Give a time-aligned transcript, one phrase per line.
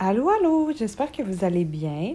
[0.00, 2.14] Allô, allô, j'espère que vous allez bien.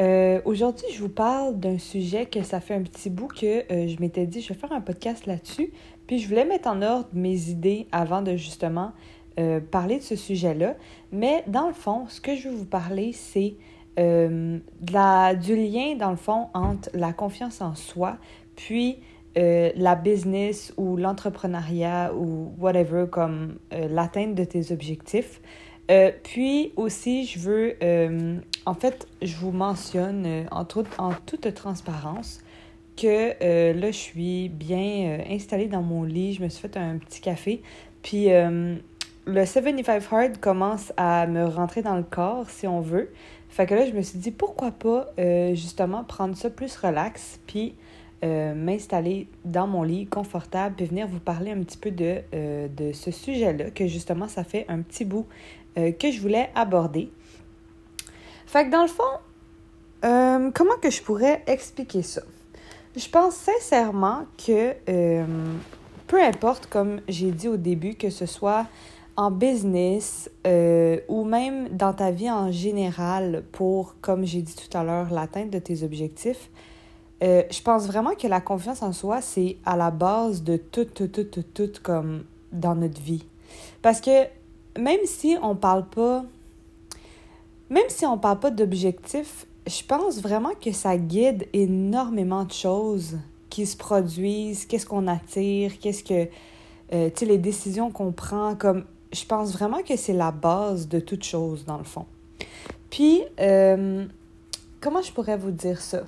[0.00, 3.88] Euh, Aujourd'hui, je vous parle d'un sujet que ça fait un petit bout que euh,
[3.88, 5.70] je m'étais dit, je vais faire un podcast là-dessus.
[6.06, 8.92] Puis je voulais mettre en ordre mes idées avant de justement
[9.38, 10.76] euh, parler de ce sujet-là.
[11.12, 13.54] Mais dans le fond, ce que je veux vous parler, c'est
[13.98, 18.16] du lien, dans le fond, entre la confiance en soi,
[18.56, 18.96] puis
[19.36, 25.42] la business ou l'entrepreneuriat ou whatever, comme l'atteinte de tes objectifs.
[25.90, 30.64] Euh, puis aussi, je veux, euh, en fait, je vous mentionne euh, en,
[30.98, 32.40] en toute transparence
[32.96, 37.22] que là, je suis bien installée dans mon lit, je me suis fait un petit
[37.22, 37.62] café,
[38.02, 43.10] puis le 75 Hard commence à me rentrer dans le corps, si on veut.
[43.48, 45.06] Fait que là, je me suis dit, pourquoi pas
[45.54, 47.74] justement prendre ça plus relax, puis
[48.22, 52.68] euh, m'installer dans mon lit confortable, puis venir vous parler un petit peu de, euh,
[52.68, 55.24] de ce sujet-là, que justement, ça fait un petit bout
[55.78, 57.10] euh, que je voulais aborder.
[58.44, 62.20] Fait que dans le fond, comment que je pourrais expliquer ça?
[62.94, 64.74] Je pense sincèrement que
[66.06, 68.66] peu importe, comme j'ai dit au début, que ce soit
[69.16, 70.28] en business
[71.08, 75.50] ou même dans ta vie en général pour, comme j'ai dit tout à l'heure, l'atteinte
[75.50, 76.50] de tes objectifs,
[77.22, 80.86] euh, je pense vraiment que la confiance en soi, c'est à la base de tout,
[80.86, 83.24] tout, tout, tout, tout comme dans notre vie.
[83.82, 84.24] Parce que
[84.78, 86.24] même si on parle pas,
[87.68, 93.18] même si on parle pas d'objectifs, je pense vraiment que ça guide énormément de choses
[93.50, 96.28] qui se produisent, qu'est-ce qu'on attire, qu'est-ce que,
[96.92, 100.88] euh, tu sais, les décisions qu'on prend, comme, je pense vraiment que c'est la base
[100.88, 102.06] de toute chose, dans le fond.
[102.90, 104.06] Puis, euh,
[104.80, 106.02] comment je pourrais vous dire ça?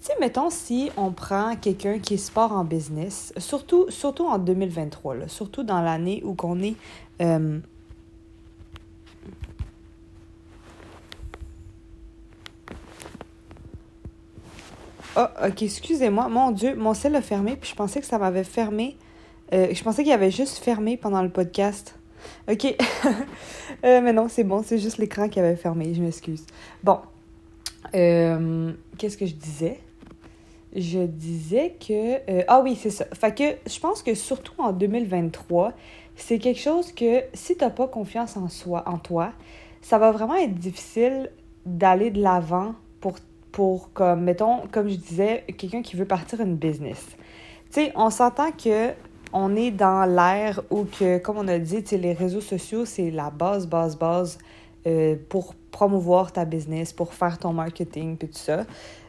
[0.00, 4.38] Tu sais, mettons, si on prend quelqu'un qui est sport en business, surtout, surtout en
[4.38, 6.74] 2023, là, surtout dans l'année où qu'on est...
[15.16, 16.28] Oh, ok, excusez-moi.
[16.28, 18.96] Mon Dieu, mon sel a fermé, puis je pensais que ça m'avait fermé.
[19.52, 21.96] Euh, je pensais qu'il avait juste fermé pendant le podcast.
[22.50, 22.74] Ok.
[23.84, 26.44] Euh, mais non, c'est bon, c'est juste l'écran qui avait fermé, je m'excuse.
[26.82, 26.98] Bon.
[27.92, 29.78] Qu'est-ce que je disais?
[30.74, 32.30] Je disais que...
[32.30, 33.06] euh, ah oui, c'est ça.
[33.12, 35.72] Fait je pense que surtout en 2023,
[36.16, 39.32] c'est quelque chose que si t'as pas confiance en soi, en toi,
[39.82, 41.30] ça va vraiment être difficile
[41.66, 43.16] d'aller de l'avant pour,
[43.52, 47.04] pour, comme, mettons, comme je disais, quelqu'un qui veut partir une business.
[47.72, 48.92] Tu sais, on s'entend que
[49.32, 53.30] on est dans l'ère où que, comme on a dit, les réseaux sociaux, c'est la
[53.30, 54.38] base, base, base
[54.86, 58.64] euh, pour promouvoir ta business, pour faire ton marketing, puis tout ça.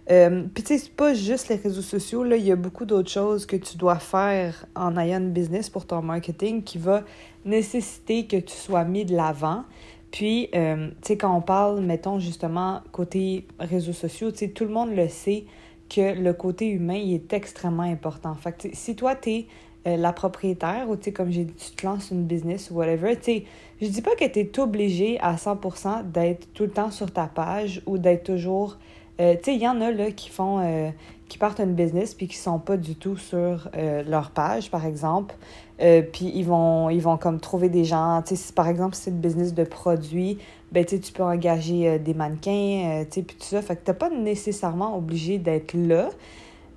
[0.09, 2.85] Euh, puis tu sais, c'est pas juste les réseaux sociaux, là, il y a beaucoup
[2.85, 7.03] d'autres choses que tu dois faire en ayant une business pour ton marketing qui va
[7.45, 9.63] nécessiter que tu sois mis de l'avant.
[10.11, 14.65] Puis, euh, tu sais, quand on parle, mettons, justement, côté réseaux sociaux, tu sais, tout
[14.65, 15.45] le monde le sait
[15.89, 18.33] que le côté humain, est extrêmement important.
[18.35, 19.45] Fait que, tu si toi, t'es
[19.87, 22.75] euh, la propriétaire ou, tu sais, comme j'ai dit, tu te lances une business ou
[22.75, 23.43] whatever, tu sais,
[23.81, 27.27] je dis pas que tu es obligé à 100% d'être tout le temps sur ta
[27.27, 28.77] page ou d'être toujours...
[29.21, 30.59] euh, il y en a, là, qui font...
[30.59, 30.89] euh,
[31.29, 34.85] qui partent une business puis qui sont pas du tout sur euh, leur page, par
[34.85, 35.33] exemple.
[35.79, 39.53] Puis ils vont, ils vont comme trouver des gens, si par exemple c'est une business
[39.53, 40.37] de produits,
[40.71, 43.61] ben tu peux engager des mannequins, tu puis tout ça.
[43.63, 46.09] Fait que t'es pas nécessairement obligé d'être là.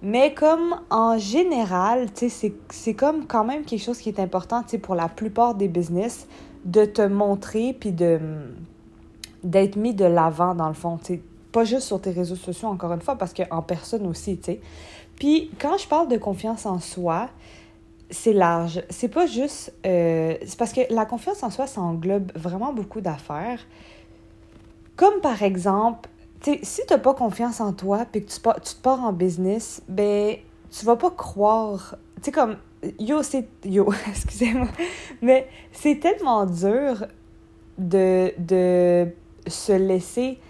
[0.02, 5.08] Mais comme en général, c'est- comme quand même quelque chose qui est important, pour la
[5.08, 6.28] plupart des business,
[6.64, 8.18] de te montrer puis de
[9.42, 10.98] d'être mis de l'avant dans le fond.
[11.54, 14.60] Pas juste sur tes réseaux sociaux, encore une fois, parce qu'en personne aussi, tu sais.
[15.14, 17.28] Puis quand je parle de confiance en soi,
[18.10, 18.82] c'est large.
[18.90, 19.72] C'est pas juste.
[19.86, 23.60] euh, c'est parce que la confiance en soi, ça englobe vraiment beaucoup d'affaires.
[24.96, 26.08] Comme par exemple,
[26.40, 29.12] tu sais, si t'as pas confiance en toi puis que tu, tu te pars en
[29.12, 30.34] business, ben,
[30.76, 31.94] tu vas pas croire.
[32.16, 32.56] Tu sais, comme.
[32.98, 33.46] Yo, c'est.
[33.64, 34.66] Yo, excusez-moi.
[35.22, 37.06] Mais c'est tellement dur
[37.78, 39.06] de, de
[39.46, 40.40] se laisser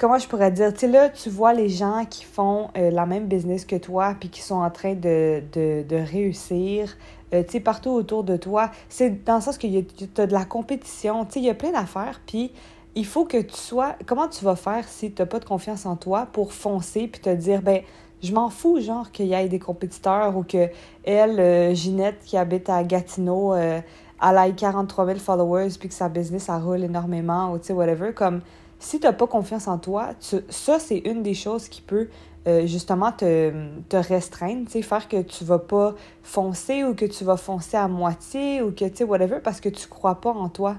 [0.00, 3.04] comment je pourrais dire, tu sais, là, tu vois les gens qui font euh, la
[3.04, 6.96] même business que toi, puis qui sont en train de, de, de réussir,
[7.34, 8.70] euh, tu sais, partout autour de toi.
[8.88, 11.54] C'est dans le sens que tu as de la compétition, tu sais, il y a
[11.54, 12.50] plein d'affaires, puis
[12.94, 13.94] il faut que tu sois...
[14.06, 17.20] Comment tu vas faire si tu n'as pas de confiance en toi pour foncer, puis
[17.20, 17.82] te dire, ben
[18.22, 20.70] je m'en fous, genre, qu'il y ait des compétiteurs ou que
[21.04, 23.84] elle, euh, Ginette, qui habite à Gatineau, elle
[24.22, 28.14] ait 43 000 followers, puis que sa business, ça roule énormément, ou tu sais, whatever,
[28.14, 28.40] comme
[28.80, 30.10] si tu n'as pas confiance en toi,
[30.48, 32.08] ça, c'est une des choses qui peut
[32.48, 33.52] euh, justement te,
[33.88, 38.62] te restreindre, faire que tu vas pas foncer ou que tu vas foncer à moitié
[38.62, 40.76] ou que, tu sais, whatever, parce que tu crois pas en toi.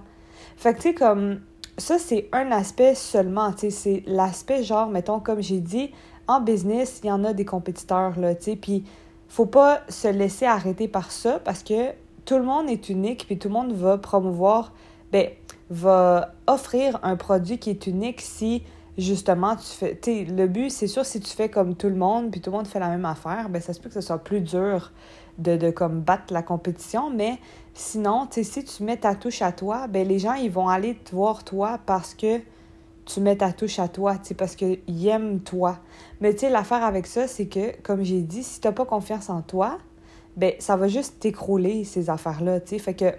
[0.57, 1.41] Fait que, tu sais, comme,
[1.77, 5.91] ça, c'est un aspect seulement, tu sais, c'est l'aspect genre, mettons, comme j'ai dit,
[6.27, 8.83] en business, il y en a des compétiteurs, là, tu sais, puis
[9.29, 11.91] faut pas se laisser arrêter par ça parce que
[12.25, 14.73] tout le monde est unique, puis tout le monde va promouvoir,
[15.11, 15.27] ben,
[15.71, 18.63] va offrir un produit qui est unique si
[18.97, 19.97] justement tu fais.
[19.99, 22.57] Tu le but, c'est sûr, si tu fais comme tout le monde, puis tout le
[22.57, 24.91] monde fait la même affaire, ben ça se peut que ce soit plus dur
[25.37, 27.39] de, de comme battre la compétition, mais
[27.73, 30.95] sinon, tu si tu mets ta touche à toi, ben les gens, ils vont aller
[30.95, 32.41] te voir toi parce que
[33.05, 35.79] tu mets ta touche à toi, tu parce qu'ils aiment toi.
[36.19, 39.29] Mais tu sais, l'affaire avec ça, c'est que, comme j'ai dit, si t'as pas confiance
[39.29, 39.79] en toi,
[40.35, 42.79] ben ça va juste t'écrouler, ces affaires-là, tu sais.
[42.79, 43.13] Fait que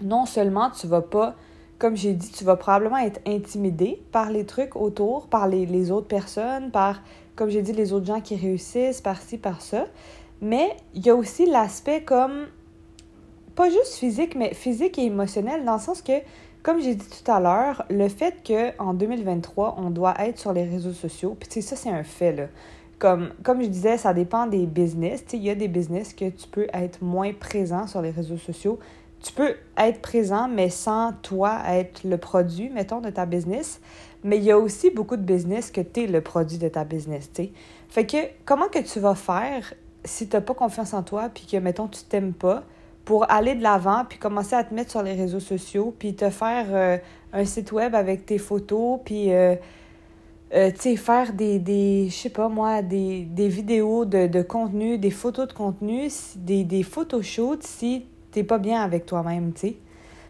[0.00, 1.36] non seulement tu vas pas,
[1.78, 5.90] comme j'ai dit, tu vas probablement être intimidé par les trucs autour, par les, les
[5.90, 7.02] autres personnes, par,
[7.36, 9.86] comme j'ai dit, les autres gens qui réussissent, par ci, par ça.
[10.40, 12.46] Mais il y a aussi l'aspect comme,
[13.54, 16.12] pas juste physique, mais physique et émotionnel, dans le sens que,
[16.62, 20.64] comme j'ai dit tout à l'heure, le fait qu'en 2023, on doit être sur les
[20.64, 22.46] réseaux sociaux, puis ça, c'est un fait, là.
[22.98, 25.24] Comme, comme je disais, ça dépend des business.
[25.32, 28.80] Il y a des business que tu peux être moins présent sur les réseaux sociaux.
[29.22, 33.80] Tu peux être présent, mais sans toi être le produit, mettons, de ta business.
[34.24, 36.84] Mais il y a aussi beaucoup de business que tu es le produit de ta
[36.84, 37.50] business, tu
[37.88, 39.74] Fait que, comment que tu vas faire
[40.04, 42.64] si tu n'as pas confiance en toi, puis que, mettons, tu t'aimes pas,
[43.04, 46.30] pour aller de l'avant, puis commencer à te mettre sur les réseaux sociaux, puis te
[46.30, 46.98] faire euh,
[47.32, 49.54] un site web avec tes photos, puis, euh,
[50.54, 54.42] euh, tu sais, faire des, des je sais pas moi, des, des vidéos de, de,
[54.42, 58.06] contenu, des photos de contenu, des, des photoshoots si
[58.38, 59.76] t'es pas bien avec toi-même, tu sais.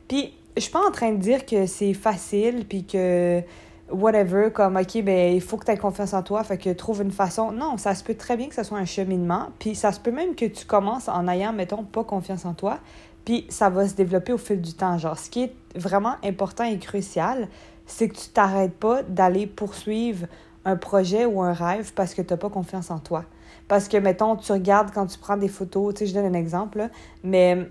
[0.09, 3.43] Puis, je suis pas en train de dire que c'est facile, puis que
[3.91, 7.03] whatever, comme, OK, ben, il faut que tu aies confiance en toi, fait que trouve
[7.03, 7.53] une façon.
[7.53, 10.11] Non, ça se peut très bien que ce soit un cheminement, puis ça se peut
[10.11, 12.79] même que tu commences en ayant, mettons, pas confiance en toi,
[13.25, 14.97] puis ça va se développer au fil du temps.
[14.97, 17.49] Genre, ce qui est vraiment important et crucial,
[17.87, 20.27] c'est que tu t'arrêtes pas d'aller poursuivre
[20.65, 23.25] un projet ou un rêve parce que tu n'as pas confiance en toi.
[23.69, 26.39] Parce que, mettons, tu regardes quand tu prends des photos, tu sais, je donne un
[26.39, 26.89] exemple, là,
[27.23, 27.71] mais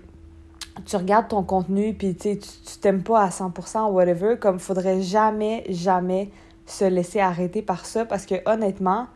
[0.86, 2.38] tu regardes ton contenu, puis tu
[2.80, 6.30] t'aimes pas à 100% ou whatever, comme faudrait jamais, jamais
[6.66, 9.06] se laisser arrêter par ça parce que honnêtement,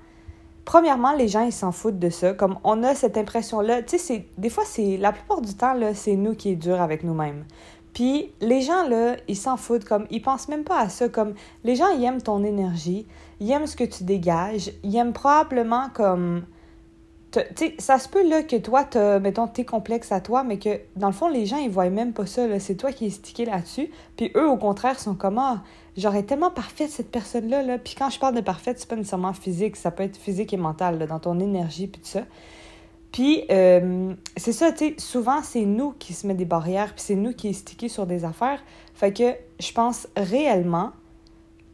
[0.64, 2.32] premièrement, les gens, ils s'en foutent de ça.
[2.32, 5.94] Comme on a cette impression-là, tu sais, des fois, c'est la plupart du temps, là,
[5.94, 7.44] c'est nous qui est dur avec nous-mêmes.
[7.92, 11.08] Puis les gens, là, ils s'en foutent, comme, ils pensent même pas à ça.
[11.08, 11.34] Comme,
[11.64, 13.06] les gens, ils aiment ton énergie,
[13.40, 16.44] ils aiment ce que tu dégages, ils aiment probablement, comme,
[17.32, 20.80] sais, ça se peut là que toi, tu mettons, tes complexes à toi, mais que
[20.96, 22.46] dans le fond, les gens, ils voient même pas ça.
[22.60, 23.90] C'est toi qui es stické là-dessus.
[24.16, 25.62] Puis eux, au contraire, sont comme Ah,
[25.96, 27.62] j'aurais tellement parfaite cette personne-là.
[27.62, 27.78] Là.
[27.78, 30.56] Puis quand je parle de parfaite, c'est pas nécessairement physique, ça peut être physique et
[30.56, 32.22] mental, là, dans ton énergie, puis tout ça.
[33.12, 37.04] Puis euh, c'est ça, tu sais, souvent, c'est nous qui se met des barrières, puis
[37.04, 38.62] c'est nous qui est stické sur des affaires.
[38.94, 40.92] Fait que je pense réellement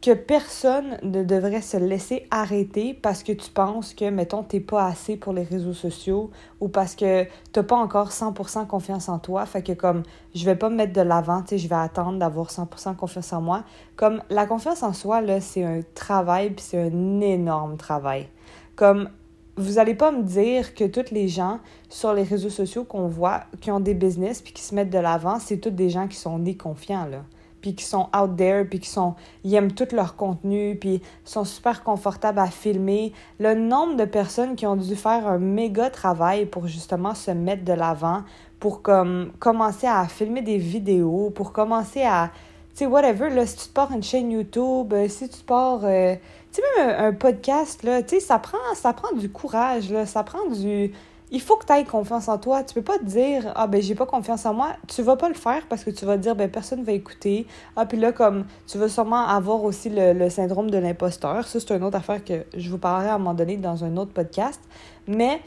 [0.01, 4.85] que personne ne devrait se laisser arrêter parce que tu penses que, mettons, t'es pas
[4.85, 6.31] assez pour les réseaux sociaux
[6.61, 9.45] ou parce que t'as pas encore 100% confiance en toi.
[9.45, 10.03] Fait que comme,
[10.33, 13.33] je vais pas me mettre de l'avant, tu sais, je vais attendre d'avoir 100% confiance
[13.33, 13.65] en moi.
[13.97, 18.29] Comme, la confiance en soi, là, c'est un travail puis c'est un énorme travail.
[18.77, 19.09] Comme,
[19.57, 21.59] vous allez pas me dire que toutes les gens
[21.89, 24.99] sur les réseaux sociaux qu'on voit, qui ont des business puis qui se mettent de
[24.99, 27.23] l'avant, c'est toutes des gens qui sont nés confiants, là
[27.61, 31.43] puis qui sont out there, puis qui sont, ils aiment tout leur contenu, puis sont
[31.43, 33.13] super confortables à filmer.
[33.39, 37.63] Le nombre de personnes qui ont dû faire un méga travail pour justement se mettre
[37.63, 38.23] de l'avant,
[38.59, 42.31] pour comme commencer à filmer des vidéos, pour commencer à,
[42.73, 45.81] tu sais, whatever, là, si tu pars une chaîne YouTube, euh, si tu te pars,
[45.83, 46.15] euh,
[46.51, 49.89] tu sais, même un, un, podcast, là, tu sais, ça prend, ça prend du courage,
[49.91, 50.91] là, ça prend du
[51.31, 52.63] il faut que tu aies confiance en toi.
[52.63, 54.69] Tu peux pas te dire Ah ben j'ai pas confiance en moi.
[54.87, 57.45] Tu vas pas le faire parce que tu vas te dire ben personne va écouter.
[57.75, 61.45] Ah puis là, comme tu vas sûrement avoir aussi le, syndrome de l'imposteur.
[61.45, 63.95] Ça, c'est une autre affaire que je vous parlerai à un moment donné dans un
[63.97, 64.59] autre podcast.
[65.07, 65.41] Mais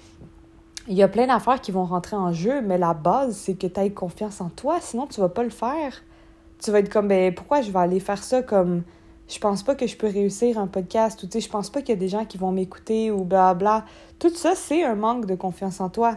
[0.88, 3.66] il y a plein d'affaires qui vont rentrer en jeu, mais la base, c'est que
[3.66, 6.02] tu aies confiance en toi, sinon tu vas pas le faire.
[6.60, 8.82] Tu vas être comme ben pourquoi je vais aller faire ça comme
[9.32, 11.80] je pense pas que je peux réussir un podcast ou tu sais, je pense pas
[11.80, 13.84] qu'il y a des gens qui vont m'écouter ou bla
[14.18, 16.16] Tout ça, c'est un manque de confiance en toi.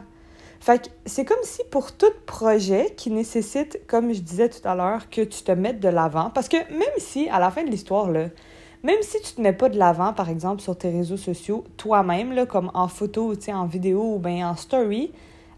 [0.60, 4.76] Fait que c'est comme si pour tout projet qui nécessite, comme je disais tout à
[4.76, 7.70] l'heure, que tu te mettes de l'avant, parce que même si, à la fin de
[7.70, 8.30] l'histoire, là,
[8.84, 12.46] même si tu te mets pas de l'avant, par exemple, sur tes réseaux sociaux, toi-même,
[12.46, 15.12] comme en photo, sais, en vidéo ou bien en story,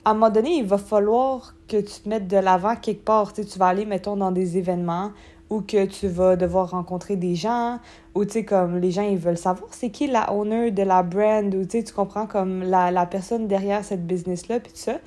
[0.06, 3.34] à un moment donné, il va falloir que tu te mettes de l'avant quelque part.
[3.34, 5.12] Tu, sais, tu vas aller, mettons, dans des événements
[5.50, 7.80] ou que tu vas devoir rencontrer des gens,
[8.16, 11.04] ou tu sais, comme les gens, ils veulent savoir c'est qui la owner de la
[11.04, 14.80] brand, ou tu sais, tu comprends comme la, la personne derrière cette business-là, puis tout
[14.80, 15.00] ça.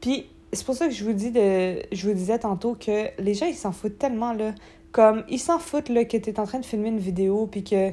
[0.00, 3.34] Puis c'est pour ça que je vous dis de, je vous disais tantôt que les
[3.34, 4.52] gens, ils s'en foutent tellement, là.
[4.92, 7.90] Comme, ils s'en foutent, là, que t'es en train de filmer une vidéo, puis que,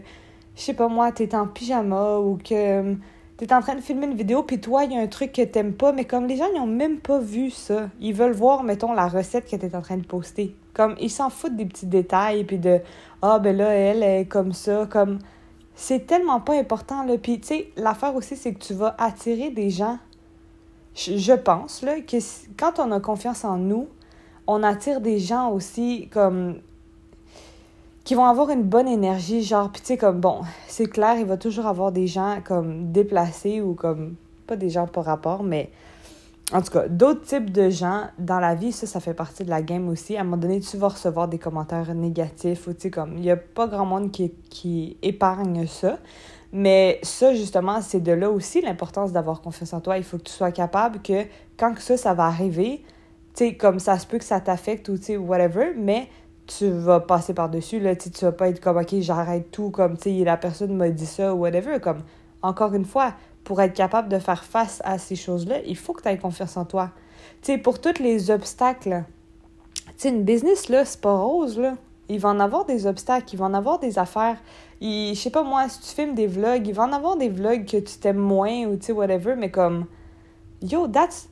[0.55, 2.95] je sais pas moi, t'es en pyjama, ou que
[3.37, 5.41] t'es en train de filmer une vidéo, puis toi, il y a un truc que
[5.41, 7.89] t'aimes pas, mais comme les gens, ils ont même pas vu ça.
[7.99, 10.55] Ils veulent voir, mettons, la recette que t'es en train de poster.
[10.73, 12.79] Comme, ils s'en foutent des petits détails, puis de,
[13.21, 15.19] ah, ben là, elle est comme ça, comme...
[15.75, 17.17] C'est tellement pas important, là.
[17.17, 19.97] Puis, tu sais, l'affaire aussi, c'est que tu vas attirer des gens
[20.95, 22.17] je pense là, que
[22.57, 23.87] quand on a confiance en nous,
[24.47, 26.59] on attire des gens aussi comme
[28.03, 31.25] qui vont avoir une bonne énergie, genre, puis tu sais, comme, bon, c'est clair, il
[31.25, 35.71] va toujours avoir des gens comme déplacés ou comme, pas des gens par rapport, mais
[36.51, 39.49] en tout cas, d'autres types de gens dans la vie, ça, ça fait partie de
[39.49, 40.17] la game aussi.
[40.17, 43.21] À un moment donné, tu vas recevoir des commentaires négatifs ou tu sais, comme, il
[43.21, 45.97] n'y a pas grand monde qui, qui épargne ça.
[46.51, 49.97] Mais ça, justement, c'est de là aussi l'importance d'avoir confiance en toi.
[49.97, 51.25] Il faut que tu sois capable que
[51.57, 52.83] quand ça, ça va arriver,
[53.33, 56.09] tu sais, comme ça se peut que ça t'affecte ou tu sais, whatever, mais
[56.47, 60.17] tu vas passer par-dessus, là, tu vas pas être comme, OK, j'arrête tout, comme, tu
[60.17, 61.79] sais, la personne m'a dit ça ou whatever.
[61.79, 62.01] Comme,
[62.41, 66.01] encore une fois, pour être capable de faire face à ces choses-là, il faut que
[66.01, 66.91] tu aies confiance en toi.
[67.41, 69.03] Tu sais, pour tous les obstacles,
[69.85, 71.75] tu sais, une business, là, c'est pas rose, là.
[72.09, 74.37] Il va en avoir des obstacles, il va en avoir des affaires
[74.83, 77.65] je sais pas moi, si tu filmes des vlogs, il va en avoir des vlogs
[77.65, 79.85] que tu t'aimes moins ou tu sais, whatever, mais comme.
[80.63, 81.27] Yo, that's,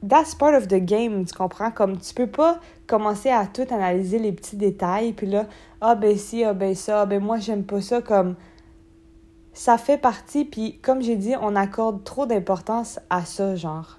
[0.00, 1.72] that's part of the game, tu comprends?
[1.72, 5.46] Comme tu peux pas commencer à tout analyser les petits détails, puis là,
[5.80, 8.36] ah ben si, ah ben ça, ah ben moi j'aime pas ça, comme.
[9.54, 13.98] Ça fait partie, puis comme j'ai dit, on accorde trop d'importance à ça, genre.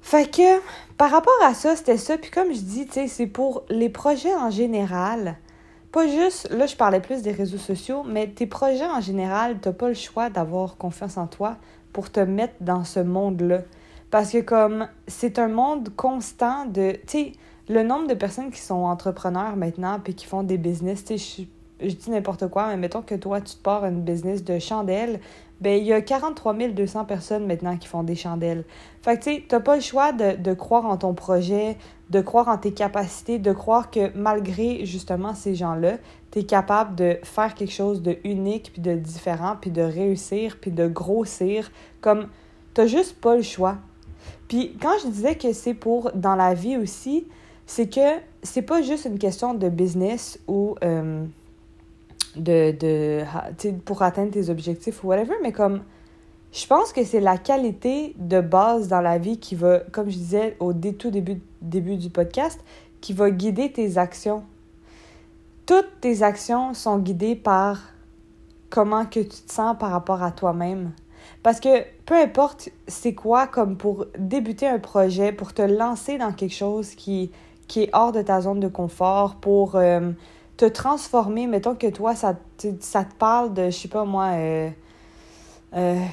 [0.00, 0.60] Fait que,
[0.96, 2.16] par rapport à ça, c'était ça.
[2.16, 5.36] Puis comme je dis, tu sais, c'est pour les projets en général.
[5.92, 9.72] Pas juste, là je parlais plus des réseaux sociaux, mais tes projets en général, t'as
[9.72, 11.56] pas le choix d'avoir confiance en toi
[11.92, 13.62] pour te mettre dans ce monde-là.
[14.10, 17.32] Parce que comme c'est un monde constant de, tu sais,
[17.68, 21.46] le nombre de personnes qui sont entrepreneurs maintenant puis qui font des business, tu sais,
[21.80, 25.20] je, dis n'importe quoi, mais mettons que toi tu te pars une business de chandelles,
[25.60, 28.64] ben il y a 43 200 personnes maintenant qui font des chandelles.
[29.02, 31.76] Fait que tu sais, t'as pas le choix de, de croire en ton projet,
[32.10, 35.98] de croire en tes capacités, de croire que malgré justement ces gens-là,
[36.30, 40.58] tu es capable de faire quelque chose de unique, puis de différent, puis de réussir,
[40.60, 41.70] puis de grossir.
[42.00, 42.28] Comme,
[42.74, 43.76] t'as juste pas le choix.
[44.48, 47.26] Puis quand je disais que c'est pour dans la vie aussi,
[47.66, 51.24] c'est que c'est pas juste une question de business ou euh,
[52.36, 53.24] de, de
[53.84, 55.82] pour atteindre tes objectifs ou whatever, mais comme
[56.52, 60.16] je pense que c'est la qualité de base dans la vie qui va, comme je
[60.16, 62.60] disais au tout début, début du podcast,
[63.00, 64.42] qui va guider tes actions.
[65.66, 67.78] Toutes tes actions sont guidées par
[68.68, 70.90] comment que tu te sens par rapport à toi-même.
[71.42, 76.32] Parce que peu importe c'est quoi, comme pour débuter un projet, pour te lancer dans
[76.32, 77.30] quelque chose qui,
[77.68, 80.10] qui est hors de ta zone de confort, pour euh,
[80.60, 82.34] te transformer, mettons que toi, ça,
[82.80, 84.68] ça te parle de, je sais pas moi, euh,
[85.74, 86.04] euh,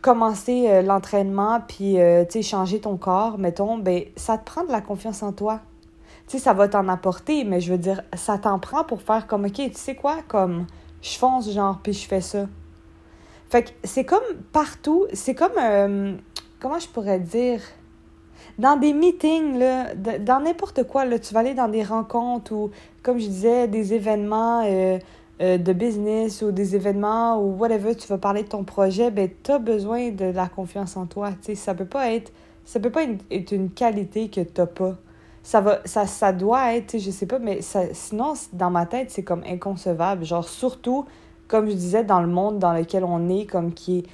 [0.00, 4.70] commencer euh, l'entraînement puis tu sais changer ton corps mettons ben ça te prend de
[4.70, 5.60] la confiance en toi.
[6.28, 9.26] Tu sais ça va t'en apporter mais je veux dire ça t'en prend pour faire
[9.26, 10.66] comme ok tu sais quoi comme
[11.02, 12.46] je fonce genre puis je fais ça.
[13.48, 15.58] Fait que c'est comme partout c'est comme
[16.60, 17.60] comment je pourrais dire?
[18.58, 22.70] Dans des meetings, là, dans n'importe quoi, là, tu vas aller dans des rencontres ou,
[23.02, 24.98] comme je disais, des événements, euh,
[25.40, 29.52] de business ou des événements ou whatever, tu vas parler de ton projet, ben, tu
[29.52, 31.30] as besoin de la confiance en toi.
[31.40, 32.30] sais ça peut pas être
[32.70, 34.96] ça peut pas être une qualité que tu pas.
[35.42, 39.10] Ça, va, ça, ça doit être, je sais pas, mais ça, sinon, dans ma tête,
[39.10, 40.24] c'est comme inconcevable.
[40.24, 41.06] Genre, surtout,
[41.48, 44.06] comme je disais, dans le monde dans lequel on est, comme qui est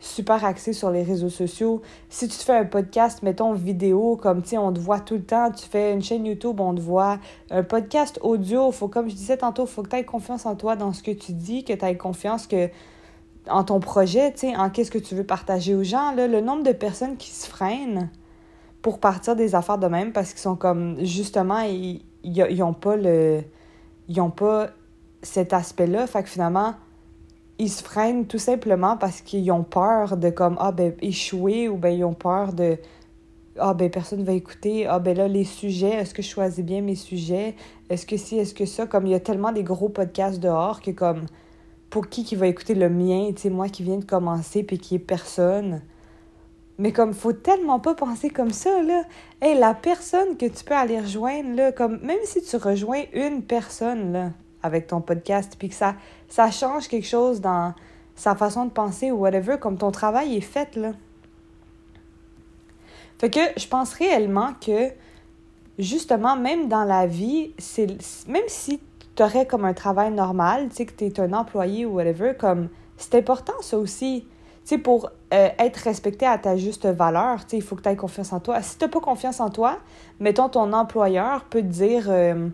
[0.00, 1.82] super axé sur les réseaux sociaux.
[2.08, 5.24] Si tu fais un podcast, mettons vidéo, comme tu sais, on te voit tout le
[5.24, 7.18] temps, tu fais une chaîne YouTube, on te voit.
[7.50, 10.76] Un podcast audio, faut, comme je disais tantôt, faut que tu aies confiance en toi
[10.76, 12.68] dans ce que tu dis, que tu aies confiance que
[13.50, 16.12] en ton projet, tu sais, en qu'est-ce que tu veux partager aux gens.
[16.14, 18.10] Le nombre de personnes qui se freinent
[18.82, 22.96] pour partir des affaires de même parce qu'ils sont comme, justement, ils, ils, ont pas
[22.96, 23.42] le...
[24.08, 24.68] Ils ont pas
[25.22, 26.06] cet aspect-là.
[26.06, 26.74] Fait que finalement
[27.58, 31.76] ils se freinent tout simplement parce qu'ils ont peur de comme ah ben échouer ou
[31.76, 32.78] ben ils ont peur de
[33.58, 36.82] ah ben personne va écouter ah ben là les sujets est-ce que je choisis bien
[36.82, 37.56] mes sujets?
[37.90, 38.86] Est-ce que si est-ce que ça?
[38.86, 41.26] Comme il y a tellement des gros podcasts dehors que comme
[41.90, 43.32] pour qui qui va écouter le mien?
[43.34, 45.82] Tu sais moi qui viens de commencer puis qui est personne.
[46.78, 49.02] Mais comme faut tellement pas penser comme ça là.
[49.42, 53.42] Hey, la personne que tu peux aller rejoindre là comme même si tu rejoins une
[53.42, 54.30] personne là
[54.62, 55.94] avec ton podcast, puis que ça,
[56.28, 57.74] ça change quelque chose dans
[58.14, 60.92] sa façon de penser ou whatever, comme ton travail est fait, là.
[63.18, 64.92] Fait que je pense réellement que
[65.78, 67.88] justement, même dans la vie, c'est
[68.28, 68.80] même si
[69.16, 72.34] tu aurais comme un travail normal, tu sais, que tu es un employé ou whatever,
[72.38, 74.26] comme c'est important ça aussi.
[74.64, 77.82] Tu sais, pour euh, être respecté à ta juste valeur, tu sais, il faut que
[77.82, 78.62] tu aies confiance en toi.
[78.62, 79.78] Si tu pas confiance en toi,
[80.20, 82.48] mettons ton employeur peut te dire euh,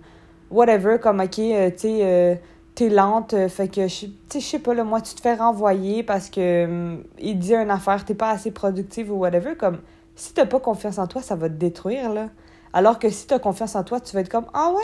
[0.50, 2.40] whatever, comme OK, euh, tu sais,
[2.74, 6.02] t'es lente, fait que, tu sais, je sais pas, là, moi, tu te fais renvoyer
[6.02, 9.78] parce que il dit une affaire, t'es pas assez productive ou whatever, comme
[10.16, 12.30] si t'as pas confiance en toi, ça va te détruire, là.
[12.72, 14.82] Alors que si tu as confiance en toi, tu vas être comme Ah ouais?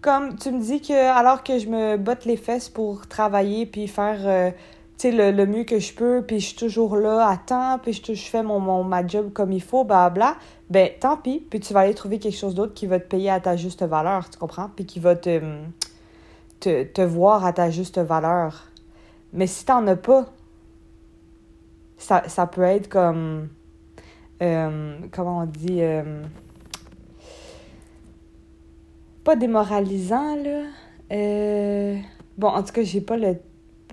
[0.00, 3.86] Comme tu me dis que alors que je me botte les fesses pour travailler puis
[3.86, 4.54] faire
[5.04, 7.92] euh, le, le, mieux que je peux, puis je suis toujours là à temps, puis
[7.92, 10.36] je, je fais mon, mon, ma job comme il faut, bla bla,
[10.68, 13.30] ben tant pis, puis tu vas aller trouver quelque chose d'autre qui va te payer
[13.30, 14.70] à ta juste valeur, tu comprends?
[14.74, 15.40] Puis qui va te,
[16.60, 18.68] te, te voir à ta juste valeur.
[19.32, 20.26] Mais si t'en as pas,
[21.96, 23.48] ça, ça peut être comme.
[24.42, 25.82] Euh, comment on dit?
[25.82, 26.22] Euh,
[29.22, 30.62] pas démoralisant, là.
[31.12, 31.98] Euh,
[32.38, 33.36] bon, en tout cas, j'ai pas le.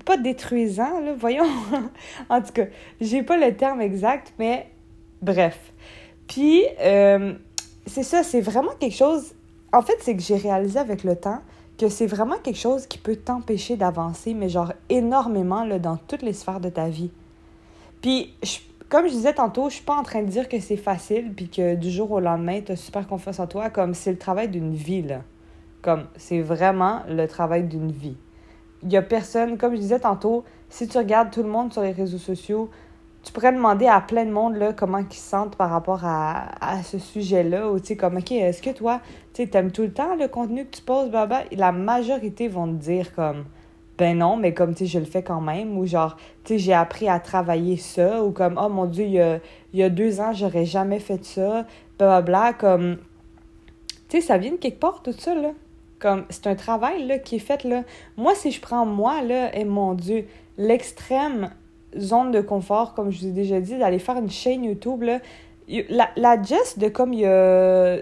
[0.08, 1.46] Pas détruisant, là, voyons.
[2.30, 2.66] en tout cas,
[3.02, 4.68] j'ai pas le terme exact, mais
[5.22, 5.74] bref.
[6.28, 7.34] Puis, euh,
[7.86, 9.34] c'est ça, c'est vraiment quelque chose.
[9.74, 11.42] En fait, c'est que j'ai réalisé avec le temps
[11.78, 16.22] que c'est vraiment quelque chose qui peut t'empêcher d'avancer, mais genre énormément, là, dans toutes
[16.22, 17.12] les sphères de ta vie.
[18.02, 18.60] Puis, je
[18.90, 21.50] comme je disais tantôt, je suis pas en train de dire que c'est facile puis
[21.50, 23.70] que du jour au lendemain, tu as super confiance en toi.
[23.70, 25.24] Comme c'est le travail d'une vie, là.
[25.82, 28.16] Comme c'est vraiment le travail d'une vie.
[28.84, 31.82] Il y a personne, comme je disais tantôt, si tu regardes tout le monde sur
[31.82, 32.70] les réseaux sociaux,
[33.24, 36.82] tu pourrais demander à plein de monde là, comment ils se sentent par rapport à,
[36.84, 37.70] ce sujet-là.
[37.72, 39.02] Ou tu sais, comme, OK, est-ce que toi,
[39.34, 41.44] tu sais, t'aimes tout le temps le contenu que tu poses, baba?
[41.52, 43.46] La majorité vont te dire comme
[43.98, 46.74] ben non, mais comme, tu je le fais quand même, ou genre, tu sais, j'ai
[46.74, 49.42] appris à travailler ça, ou comme, oh mon Dieu, il
[49.74, 51.66] y a, deux ans, j'aurais jamais fait ça,
[51.98, 52.98] blablabla, comme,
[54.08, 55.34] tu sais, ça vient de quelque part, tout ça.
[56.00, 57.84] Comme, c'est un travail, là, qui est fait, là.
[58.18, 60.26] Moi, si je prends moi, là, et mon Dieu,
[60.58, 61.52] l'extrême
[61.98, 65.20] zone de confort, comme je vous ai déjà dit, d'aller faire une chaîne YouTube, là,
[65.90, 67.98] la, la de comme il y a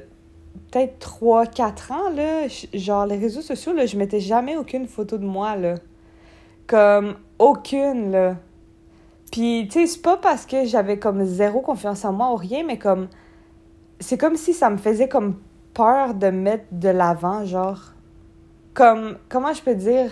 [0.72, 5.26] peut-être 3-4 ans, là, genre les réseaux sociaux, là, je mettais jamais aucune photo de
[5.26, 5.76] moi, là.
[6.68, 8.36] Comme aucune, là.
[9.32, 12.64] Puis, tu sais, c'est pas parce que j'avais comme zéro confiance en moi ou rien,
[12.64, 13.08] mais comme.
[14.00, 15.36] C'est comme si ça me faisait comme
[15.76, 17.94] peur de mettre de l'avant, genre.
[18.74, 19.18] Comme.
[19.30, 20.10] Comment je peux dire?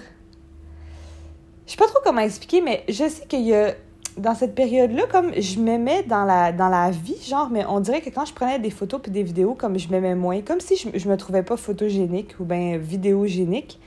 [1.65, 3.73] Je sais pas trop comment expliquer, mais je sais qu'il y a
[4.17, 8.01] dans cette période-là, comme je m'aimais dans la, dans la vie, genre, mais on dirait
[8.01, 10.75] que quand je prenais des photos puis des vidéos, comme je m'aimais moins, comme si
[10.75, 13.79] je, je me trouvais pas photogénique ou bien vidéogénique.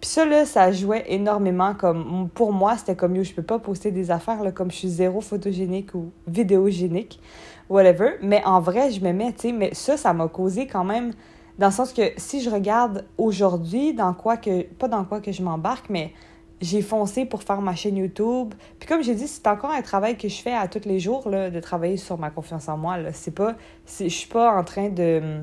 [0.00, 2.28] Puis ça, ça jouait énormément comme...
[2.32, 5.20] Pour moi, c'était comme, yo, je peux pas poster des affaires, comme je suis zéro
[5.20, 7.20] photogénique ou vidéogénique,
[7.68, 8.12] whatever.
[8.22, 11.12] Mais en vrai, je m'aimais, tu sais, mais ça, ça m'a causé quand même...
[11.58, 14.62] Dans le sens que si je regarde aujourd'hui, dans quoi que...
[14.62, 16.12] Pas dans quoi que je m'embarque, mais
[16.60, 18.54] j'ai foncé pour faire ma chaîne YouTube.
[18.78, 21.28] Puis comme j'ai dit, c'est encore un travail que je fais à tous les jours,
[21.28, 22.96] là, de travailler sur ma confiance en moi.
[23.12, 23.54] C'est pas...
[23.86, 25.40] Je suis pas en train de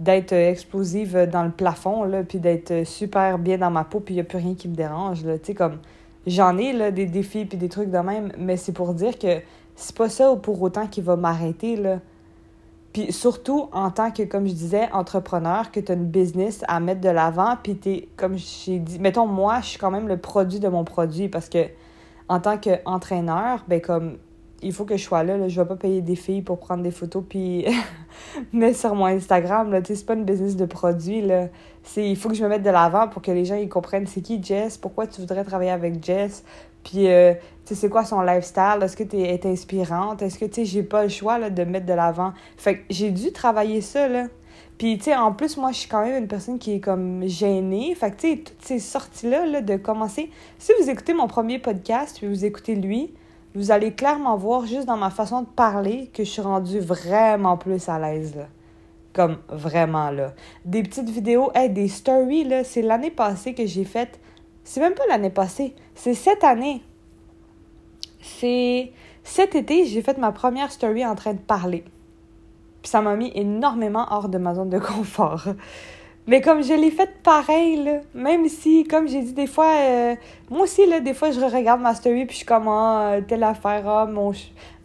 [0.00, 4.16] d'être explosive dans le plafond, là, puis d'être super bien dans ma peau, puis il
[4.16, 5.24] n'y a plus rien qui me dérange.
[5.24, 5.38] Là.
[5.38, 5.78] Tu sais, comme...
[6.26, 9.40] J'en ai, là, des défis puis des trucs de même, mais c'est pour dire que
[9.74, 12.00] c'est pas ça pour autant qui va m'arrêter, là.
[12.92, 17.00] Puis surtout, en tant que, comme je disais, entrepreneur, que tu une business à mettre
[17.00, 20.60] de l'avant, puis tu comme j'ai dit, mettons, moi, je suis quand même le produit
[20.60, 21.68] de mon produit parce que
[22.28, 24.18] en tant qu'entraîneur, ben comme
[24.62, 26.82] il faut que je sois là, là je vais pas payer des filles pour prendre
[26.82, 27.66] des photos puis
[28.52, 31.48] mettre sur mon Instagram là, c'est pas une business de produit là.
[31.82, 34.06] C'est il faut que je me mette de l'avant pour que les gens ils comprennent
[34.06, 36.44] c'est qui Jess, pourquoi tu voudrais travailler avec Jess,
[36.84, 38.78] puis, euh, tu sais, c'est quoi son lifestyle?
[38.82, 40.22] Est-ce que tu es, inspirante?
[40.22, 42.32] Est-ce que, tu sais, j'ai pas le choix de mettre de l'avant?
[42.56, 44.26] Fait que j'ai dû travailler ça, là.
[44.78, 47.22] Puis, tu sais, en plus, moi, je suis quand même une personne qui est comme
[47.26, 47.94] gênée.
[47.94, 50.30] Fait que, tu sais, toutes ces sorties-là, là, de commencer.
[50.58, 53.14] Si vous écoutez mon premier podcast, puis vous écoutez lui,
[53.54, 57.56] vous allez clairement voir, juste dans ma façon de parler, que je suis rendue vraiment
[57.56, 58.46] plus à l'aise, là.
[59.12, 60.32] Comme vraiment, là.
[60.64, 64.18] Des petites vidéos, hey, des stories, là, c'est l'année passée que j'ai fait
[64.64, 66.82] c'est même pas l'année passée, c'est cette année.
[68.20, 68.92] C'est
[69.24, 71.84] cet été, j'ai fait ma première story en train de parler.
[72.82, 75.46] Puis ça m'a mis énormément hors de ma zone de confort.
[76.28, 80.14] Mais comme je l'ai fait pareil, même si, comme j'ai dit des fois, euh,
[80.50, 83.42] moi aussi, là, des fois, je regarde ma story puis je suis comme, ah, telle
[83.42, 84.32] affaire, ah, mon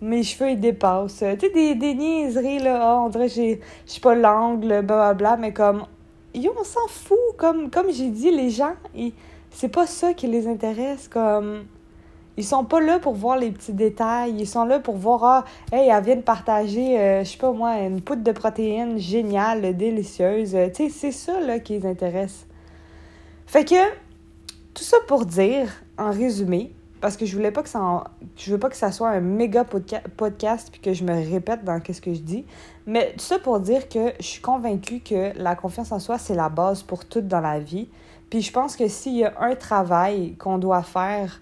[0.01, 1.23] mes cheveux, ils dépassent.
[1.39, 5.37] Tu sais, des, des niaiseries, là, ah, on dirait que je suis pas l'angle, blablabla,
[5.37, 5.85] mais comme,
[6.33, 8.73] yo, on s'en fout, comme, comme j'ai dit, les gens,
[9.57, 11.07] c'est pas ça qui les intéresse.
[11.07, 11.65] Comme,
[12.37, 14.35] Ils sont pas là pour voir les petits détails.
[14.37, 17.79] Ils sont là pour voir, ah, hey, elle vient partager, euh, je sais pas moi,
[17.79, 20.51] une poudre de protéines géniale, délicieuse.
[20.51, 22.45] tu sais, c'est ça, là, qui les intéresse.
[23.47, 23.83] Fait que,
[24.75, 28.03] tout ça pour dire, en résumé, parce que je voulais pas que ça
[28.35, 31.79] je veux pas que ça soit un méga podcast puis que je me répète dans
[31.79, 32.43] qu'est-ce que je dis
[32.87, 36.33] mais tout ça pour dire que je suis convaincue que la confiance en soi c'est
[36.33, 37.87] la base pour tout dans la vie
[38.29, 41.41] puis je pense que s'il y a un travail qu'on doit faire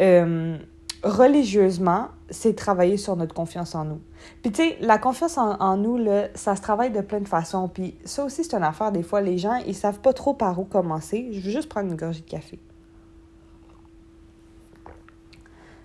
[0.00, 0.56] euh,
[1.02, 4.00] religieusement c'est travailler sur notre confiance en nous
[4.42, 5.98] puis tu sais la confiance en, nous
[6.34, 9.20] ça se travaille de plein de façons puis ça aussi c'est une affaire des fois
[9.20, 12.22] les gens ils savent pas trop par où commencer je veux juste prendre une gorgée
[12.22, 12.58] de café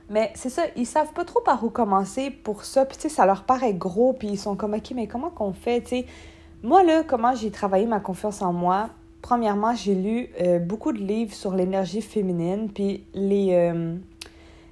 [0.10, 2.86] Mais c'est ça, ils savent pas trop par où commencer pour ça.
[2.86, 4.14] Puis, tu sais, ça leur paraît gros.
[4.14, 6.06] Puis, ils sont comme, OK, mais comment qu'on fait?
[6.62, 8.90] Moi, là, comment j'ai travaillé ma confiance en moi?
[9.24, 12.70] Premièrement, j'ai lu euh, beaucoup de livres sur l'énergie féminine.
[12.70, 13.96] Puis, les, euh,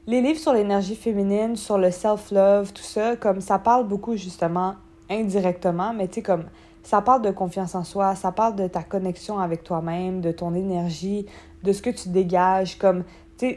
[0.07, 4.75] les livres sur l'énergie féminine, sur le self-love, tout ça, comme ça parle beaucoup, justement,
[5.09, 6.43] indirectement, mais tu sais, comme
[6.83, 10.53] ça parle de confiance en soi, ça parle de ta connexion avec toi-même, de ton
[10.53, 11.25] énergie,
[11.63, 12.77] de ce que tu dégages.
[12.77, 13.05] Comme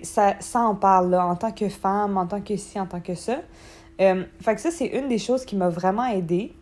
[0.05, 3.01] ça, ça en parle là, en tant que femme, en tant que ci, en tant
[3.01, 3.39] que ça.
[4.01, 6.53] Euh, fait que ça, c'est une des choses qui m'a vraiment aidée.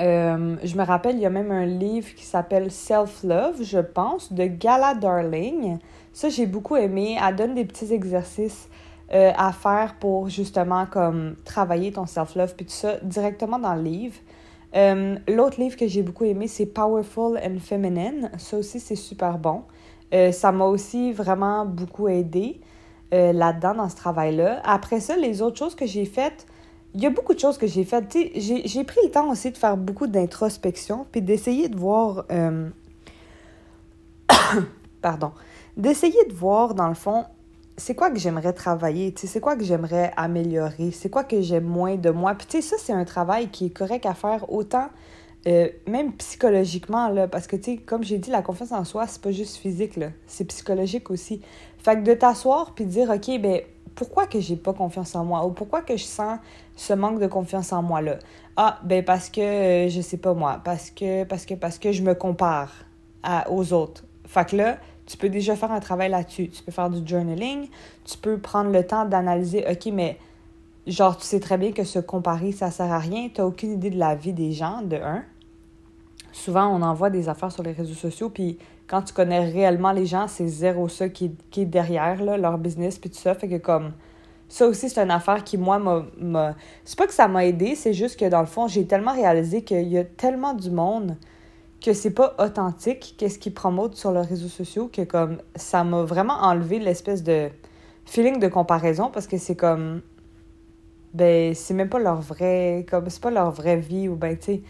[0.00, 4.32] Euh, je me rappelle, il y a même un livre qui s'appelle Self-Love, je pense,
[4.32, 5.78] de Gala Darling.
[6.12, 7.18] Ça, j'ai beaucoup aimé.
[7.22, 8.68] Elle donne des petits exercices
[9.12, 13.82] euh, à faire pour justement comme travailler ton self-love puis tout ça directement dans le
[13.82, 14.16] livre.
[15.28, 18.30] L'autre livre que j'ai beaucoup aimé, c'est Powerful and Feminine.
[18.38, 19.64] Ça aussi, c'est super bon.
[20.12, 22.60] Euh, ça m'a aussi vraiment beaucoup aidé
[23.14, 24.60] euh, là-dedans, dans ce travail-là.
[24.64, 26.46] Après ça, les autres choses que j'ai faites,
[26.94, 28.16] il y a beaucoup de choses que j'ai faites.
[28.36, 32.24] J'ai pris le temps aussi de faire beaucoup d'introspection, puis d'essayer de voir...
[32.30, 32.68] Euh,
[35.02, 35.32] pardon.
[35.76, 37.24] D'essayer de voir, dans le fond,
[37.76, 41.96] c'est quoi que j'aimerais travailler, c'est quoi que j'aimerais améliorer, c'est quoi que j'aime moins
[41.96, 42.34] de moi.
[42.34, 44.88] Puis tu sais, ça, c'est un travail qui est correct à faire autant
[45.48, 49.06] euh, même psychologiquement, là, parce que, tu sais, comme j'ai dit, la confiance en soi,
[49.08, 51.40] c'est pas juste physique, là, c'est psychologique aussi.
[51.78, 53.60] Fait que de t'asseoir puis de dire, OK, ben
[53.94, 55.44] pourquoi que j'ai pas confiance en moi?
[55.46, 56.38] Ou pourquoi que je sens
[56.76, 58.18] ce manque de confiance en moi-là?
[58.56, 61.92] Ah, ben parce que, euh, je sais pas moi, parce que, parce que, parce que
[61.92, 62.72] je me compare
[63.48, 64.04] aux autres.
[64.26, 66.48] Fait que là, tu peux déjà faire un travail là-dessus.
[66.48, 67.68] Tu peux faire du journaling,
[68.04, 70.18] tu peux prendre le temps d'analyser, OK, mais
[70.86, 73.28] genre, tu sais très bien que se comparer, ça sert à rien.
[73.32, 75.24] Tu aucune idée de la vie des gens, de un
[76.32, 80.06] souvent, on envoie des affaires sur les réseaux sociaux, puis quand tu connais réellement les
[80.06, 83.34] gens, c'est zéro ça qui, est derrière là, leur business, puis tout ça.
[83.34, 83.92] Fait que comme.
[84.48, 86.54] Ça aussi, c'est une affaire qui, moi, m'a.
[86.84, 89.62] C'est pas que ça m'a aidé, c'est juste que dans le fond, j'ai tellement réalisé
[89.62, 91.16] qu'il y a tellement du monde
[91.82, 96.02] que c'est pas authentique, qu'est-ce qu'ils promotent sur leurs réseaux sociaux, que comme ça m'a
[96.02, 97.48] vraiment enlevé l'espèce de
[98.04, 100.02] feeling de comparaison parce que c'est comme.
[101.14, 102.86] Ben, c'est même pas leur vrai.
[102.88, 104.62] Comme, c'est pas leur vraie vie ou ben, tu sais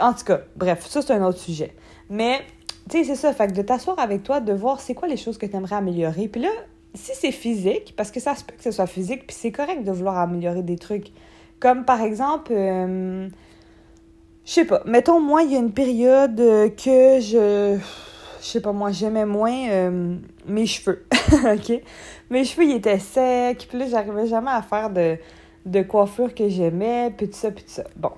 [0.00, 1.74] en tout cas, bref, ça, c'est un autre sujet.
[2.10, 2.40] Mais,
[2.88, 3.32] tu sais, c'est ça.
[3.32, 6.28] Fait de t'asseoir avec toi, de voir c'est quoi les choses que tu aimerais améliorer.
[6.28, 6.50] Puis là,
[6.94, 9.84] si c'est physique, parce que ça se peut que ce soit physique, puis c'est correct
[9.84, 11.08] de vouloir améliorer des trucs.
[11.60, 13.28] Comme par exemple, euh,
[14.44, 17.78] je sais pas, mettons, moi, il y a une période que je.
[18.40, 21.04] Je sais pas, moi, j'aimais moins euh, mes cheveux.
[21.32, 21.82] OK?
[22.30, 25.16] Mes cheveux, ils étaient secs, puis là, j'arrivais jamais à faire de,
[25.64, 27.84] de coiffure que j'aimais, puis tout ça, puis tout ça.
[27.96, 28.12] Bon.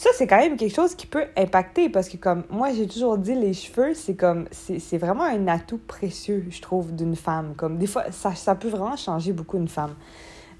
[0.00, 3.18] Ça, c'est quand même quelque chose qui peut impacter parce que, comme moi, j'ai toujours
[3.18, 7.52] dit, les cheveux, c'est comme, c'est vraiment un atout précieux, je trouve, d'une femme.
[7.54, 9.94] Comme, des fois, ça, ça peut vraiment changer beaucoup une femme.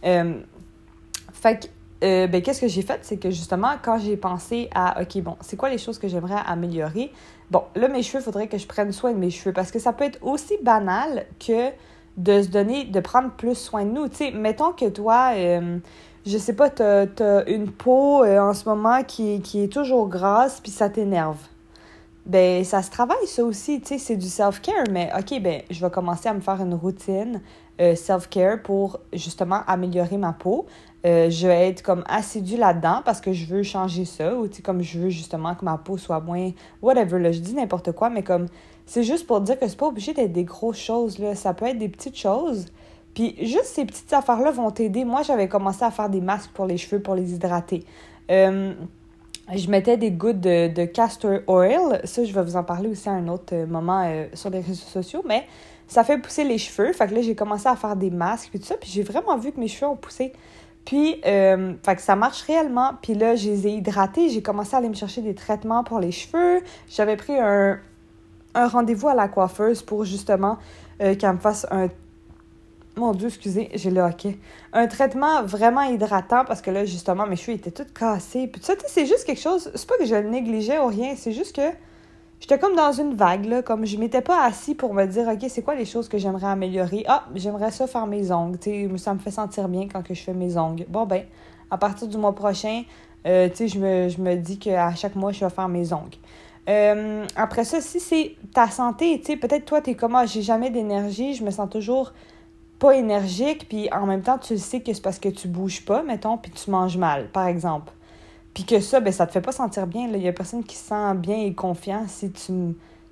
[0.04, 0.34] Euh,
[1.32, 2.98] fait que, euh, ben, qu'est-ce que j'ai fait?
[3.00, 6.42] C'est que justement, quand j'ai pensé à, OK, bon, c'est quoi les choses que j'aimerais
[6.44, 7.10] améliorer?
[7.50, 9.78] Bon, là, mes cheveux, il faudrait que je prenne soin de mes cheveux parce que
[9.78, 11.70] ça peut être aussi banal que
[12.18, 14.06] de se donner, de prendre plus soin de nous.
[14.08, 15.78] Tu sais, mettons que toi, euh,
[16.26, 20.08] je sais pas, tu as, une peau euh, en ce moment qui, qui, est toujours
[20.08, 21.38] grasse, puis ça t'énerve.
[22.26, 25.84] Ben, ça se travaille, ça aussi, tu sais, c'est du self-care, mais OK, ben, je
[25.84, 27.40] vais commencer à me faire une routine
[27.80, 30.66] euh, self-care pour justement améliorer ma peau.
[31.06, 34.56] Euh, je vais être comme assidue là-dedans parce que je veux changer ça, ou tu
[34.56, 36.50] sais, comme je veux justement que ma peau soit moins.
[36.82, 38.46] Whatever, là, je dis n'importe quoi, mais comme.
[38.84, 41.34] C'est juste pour dire que c'est pas obligé d'être des grosses choses, là.
[41.36, 42.66] Ça peut être des petites choses
[43.14, 45.04] puis juste ces petites affaires-là vont t'aider.
[45.04, 47.84] Moi, j'avais commencé à faire des masques pour les cheveux pour les hydrater.
[48.30, 48.72] Euh,
[49.52, 52.00] je mettais des gouttes de, castor oil.
[52.04, 54.86] Ça, je vais vous en parler aussi à un autre moment euh, sur les réseaux
[54.86, 55.22] sociaux.
[55.26, 55.44] Mais
[55.88, 56.92] ça fait pousser les cheveux.
[56.92, 58.76] Fait que là, j'ai commencé à faire des masques et tout ça.
[58.76, 60.32] Puis j'ai vraiment vu que mes cheveux ont poussé.
[60.84, 62.92] Puis, euh, fait que ça marche réellement.
[63.02, 64.28] Puis là, je les ai hydratés.
[64.28, 66.62] J'ai commencé à aller me chercher des traitements pour les cheveux.
[66.88, 67.80] J'avais pris un,
[68.54, 70.58] rendez-vous à la coiffeuse pour justement
[70.98, 71.88] qu'elle me fasse un
[72.96, 74.38] mon Dieu, excusez, j'ai le hockey.
[74.72, 78.48] Un traitement vraiment hydratant parce que là, justement, mes cheveux étaient tous cassés.
[78.48, 79.70] Puis ça, c'est juste quelque chose.
[79.74, 81.74] C'est pas que je le négligeais ou rien, c'est juste que
[82.40, 83.62] j'étais comme dans une vague, là.
[83.62, 86.48] Comme je m'étais pas assis pour me dire, OK, c'est quoi les choses que j'aimerais
[86.48, 87.04] améliorer?
[87.06, 88.58] Ah, j'aimerais ça faire mes ongles.
[88.60, 90.84] sais, ça me fait sentir bien quand que je fais mes ongles.
[90.88, 91.24] Bon, ben,
[91.70, 92.82] à partir du mois prochain,
[93.26, 95.92] euh, tu sais, je me, je me dis qu'à chaque mois, je vais faire mes
[95.92, 96.18] ongles.
[96.68, 100.42] Euh, après ça, si c'est ta santé, tu sais, peut-être toi, t'es comme, ah, j'ai
[100.42, 102.12] jamais d'énergie, je me sens toujours
[102.80, 106.02] pas énergique, puis en même temps, tu sais que c'est parce que tu bouges pas,
[106.02, 107.92] mettons, puis tu manges mal, par exemple.
[108.54, 110.08] Puis que ça, ben, ça te fait pas sentir bien.
[110.08, 112.52] Il y a personne qui se sent bien et confiant si tu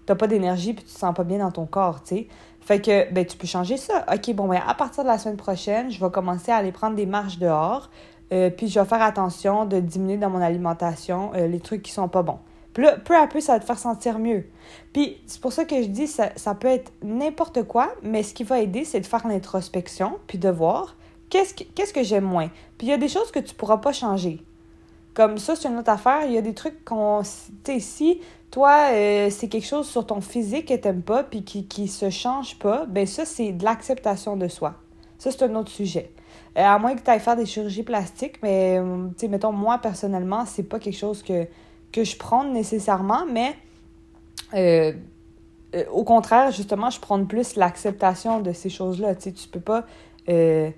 [0.09, 2.29] n'as pas d'énergie puis tu te sens pas bien dans ton corps, tu sais.
[2.61, 4.05] Fait que, ben, tu peux changer ça.
[4.13, 6.97] OK, bon, ben, à partir de la semaine prochaine, je vais commencer à aller prendre
[6.97, 7.91] des marches dehors.
[8.33, 11.93] Euh, puis je vais faire attention de diminuer dans mon alimentation euh, les trucs qui
[11.93, 12.41] sont pas bons.
[12.79, 14.45] Là, peu à peu, ça va te faire sentir mieux.
[14.93, 18.33] Puis c'est pour ça que je dis, ça, ça peut être n'importe quoi, mais ce
[18.33, 20.97] qui va aider, c'est de faire l'introspection, puis de voir
[21.29, 22.51] qu'est-ce que, qu'est-ce que j'aime moins.
[22.79, 24.41] Puis il y a des choses que tu pourras pas changer.
[25.13, 26.27] Comme ça, c'est une autre affaire.
[26.27, 27.23] Il y a des trucs qu'on.
[27.65, 28.21] Tu sais, si
[28.53, 32.11] toi, euh, c'est quelque chose sur ton physique que t'aimes pas, puis qui, qui se
[32.11, 34.75] change pas, ben ça, c'est de l'acceptation de soi.
[35.19, 36.13] Ça, c'est un autre sujet.
[36.57, 39.79] Euh, à moins que tu ailles faire des chirurgies plastiques, mais, tu sais, mettons, moi,
[39.79, 41.49] personnellement, c'est pas quelque chose que
[41.93, 43.55] que je prône nécessairement, mais
[44.55, 44.93] euh,
[45.75, 49.15] euh, au contraire, justement, je prône plus l'acceptation de ces choses-là.
[49.15, 49.85] Tu sais, peux pas
[50.29, 50.71] euh,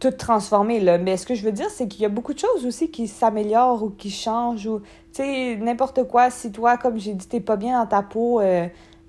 [0.00, 0.98] tout transformer, là.
[0.98, 3.06] Mais ce que je veux dire, c'est qu'il y a beaucoup de choses aussi qui
[3.06, 6.30] s'améliorent ou qui changent ou, tu sais, n'importe quoi.
[6.30, 8.40] Si toi, comme j'ai dit, t'es pas bien dans ta peau,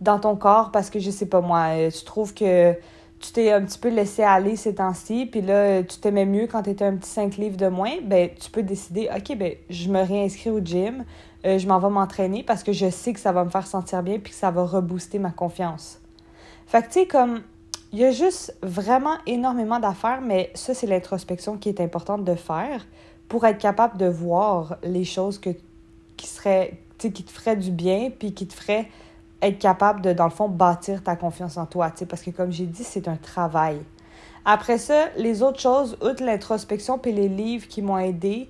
[0.02, 2.76] dans ton corps, parce que, je sais pas moi, tu trouves que
[3.20, 6.64] tu t'es un petit peu laissé aller ces temps-ci, puis là, tu t'aimais mieux quand
[6.64, 9.90] tu étais un petit 5 livres de moins, ben tu peux décider, OK, ben je
[9.90, 11.06] me réinscris au gym,
[11.46, 14.02] euh, je m'en vais m'entraîner parce que je sais que ça va me faire sentir
[14.04, 16.00] bien puis que ça va rebooster ma confiance.
[16.66, 17.42] Fait que, tu sais, comme,
[17.94, 22.36] il y a juste vraiment énormément d'affaires, mais ça, c'est l'introspection qui est importante de
[22.36, 22.86] faire
[23.28, 25.52] pour être capable de voir les choses que,
[26.18, 28.90] qui seraient, tu sais, qui te feraient du bien puis qui te feraient
[29.42, 32.32] être capable de, dans le fond, bâtir ta confiance en toi, tu sais, parce que
[32.32, 33.80] comme j'ai dit, c'est un travail.
[34.46, 38.50] Après ça, les autres choses, outre l'introspection puis les livres qui m'ont aidé,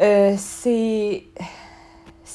[0.00, 1.24] euh, c'est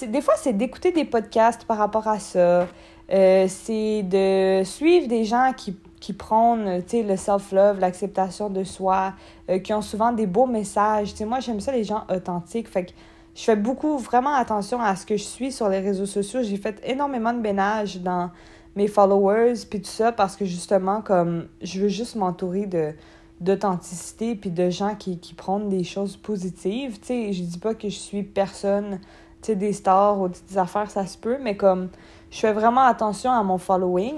[0.04, 2.68] des fois, c'est d'écouter des podcasts par rapport à ça.
[3.12, 9.14] Euh, c'est de suivre des gens qui, qui prônent le self-love, l'acceptation de soi,
[9.50, 11.14] euh, qui ont souvent des beaux messages.
[11.22, 12.68] moi, j'aime ça, les gens authentiques.
[12.70, 12.92] Fait que
[13.34, 16.42] je fais beaucoup, vraiment attention à ce que je suis sur les réseaux sociaux.
[16.44, 18.30] J'ai fait énormément de ménage dans
[18.76, 22.94] mes followers, puis tout ça, parce que justement, comme je veux juste m'entourer de
[23.40, 27.00] d'authenticité puis de gens qui, qui prônent des choses positives.
[27.00, 29.00] Tu sais, je dis pas que je suis personne
[29.48, 31.90] des stars ou des affaires, ça se peut, mais comme
[32.32, 34.18] je fais vraiment attention à mon following.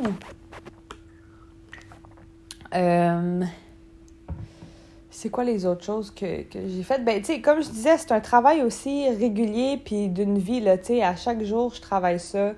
[2.74, 3.42] Euh,
[5.10, 7.06] c'est quoi les autres choses que, que j'ai faites?
[7.06, 10.78] Ben, tu sais, comme je disais, c'est un travail aussi régulier, puis d'une vie, là,
[10.78, 12.54] tu sais, à chaque jour, je travaille ça.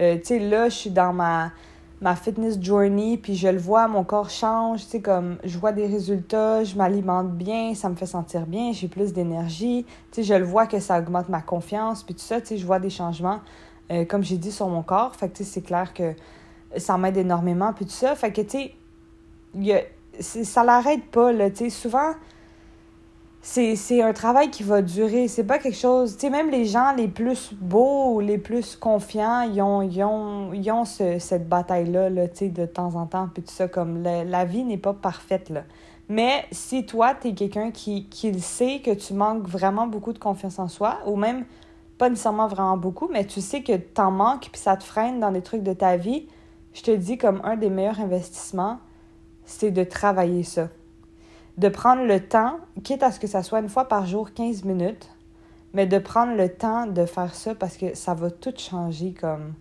[0.00, 1.52] Euh, tu sais, là, je suis dans ma
[2.00, 5.72] ma fitness journey, puis je le vois, mon corps change, tu sais, comme je vois
[5.72, 10.22] des résultats, je m'alimente bien, ça me fait sentir bien, j'ai plus d'énergie, tu sais,
[10.22, 12.78] je le vois que ça augmente ma confiance, puis tout ça, tu sais, je vois
[12.78, 13.40] des changements,
[13.90, 16.14] euh, comme j'ai dit, sur mon corps, fait que, tu sais, c'est clair que
[16.76, 18.70] ça m'aide énormément, puis tout ça, fait que, tu
[20.20, 22.12] sais, ça l'arrête pas, là, tu sais, souvent
[23.40, 25.28] c'est un travail qui va durer.
[25.28, 26.14] C'est pas quelque chose.
[26.14, 30.52] Tu sais, même les gens les plus beaux les plus confiants, ils ont, ils ont,
[30.52, 33.28] ils ont ce, cette bataille-là, là, tu sais, de temps en temps.
[33.32, 35.64] Puis tout ça, comme la vie n'est pas parfaite, là.
[36.10, 40.14] Mais si toi, tu es quelqu'un qui, qui le sait que tu manques vraiment beaucoup
[40.14, 41.44] de confiance en soi, ou même
[41.98, 45.32] pas nécessairement vraiment beaucoup, mais tu sais que t'en manques puis ça te freine dans
[45.32, 46.26] des trucs de ta vie,
[46.72, 48.78] je te dis comme un des meilleurs investissements,
[49.44, 50.68] c'est de travailler ça
[51.58, 54.64] de prendre le temps, quitte à ce que ça soit une fois par jour 15
[54.64, 55.10] minutes,
[55.74, 59.54] mais de prendre le temps de faire ça parce que ça va tout changer comme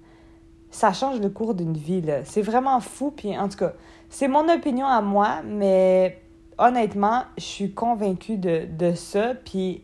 [0.70, 2.24] ça change le cours d'une vie là.
[2.24, 3.74] C'est vraiment fou puis en tout cas,
[4.10, 6.22] c'est mon opinion à moi, mais
[6.60, 9.82] honnêtement, je suis convaincue de, de ça puis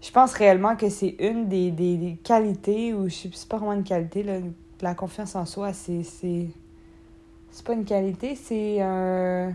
[0.00, 4.22] je pense réellement que c'est une des, qualités ou je sais pas vraiment une qualité
[4.22, 4.38] là,
[4.80, 6.46] la confiance en soi, c'est c'est
[7.50, 9.52] c'est pas une qualité, c'est un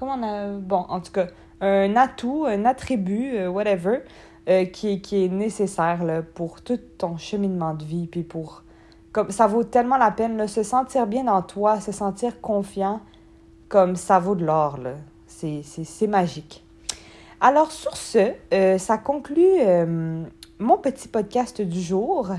[0.00, 0.48] comment on a.
[0.58, 1.26] Bon, en tout cas,
[1.60, 4.00] un atout, un attribut, euh, whatever,
[4.48, 8.06] euh, qui, est nécessaire pour tout ton cheminement de vie.
[8.06, 8.64] Puis pour.
[9.12, 13.00] Comme, ça vaut tellement la peine, là, se sentir bien dans toi, se sentir confiant,
[13.68, 14.78] comme ça vaut de l'or.
[15.26, 16.64] C'est magique.
[17.40, 19.58] Alors, sur ce, euh, ça conclut
[20.58, 22.30] mon petit podcast du jour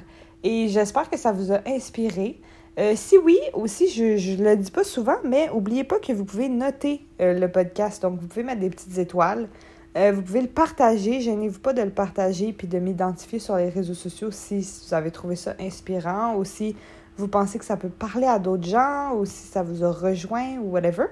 [0.43, 2.39] et j'espère que ça vous a inspiré.
[2.79, 6.23] Euh, si oui, aussi, je ne le dis pas souvent, mais n'oubliez pas que vous
[6.23, 8.01] pouvez noter euh, le podcast.
[8.01, 9.49] Donc, vous pouvez mettre des petites étoiles.
[9.97, 11.19] Euh, vous pouvez le partager.
[11.19, 15.11] Gênez-vous pas de le partager puis de m'identifier sur les réseaux sociaux si vous avez
[15.11, 16.77] trouvé ça inspirant ou si
[17.17, 20.57] vous pensez que ça peut parler à d'autres gens ou si ça vous a rejoint
[20.59, 21.07] ou whatever.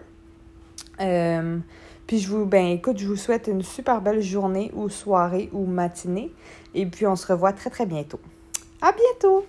[0.98, 5.65] puis je vous, ben écoute, je vous souhaite une super belle journée ou soirée ou
[5.65, 6.32] matinée.
[6.74, 8.22] Et puis on se revoit très très bientôt.
[8.82, 9.45] À bientôt!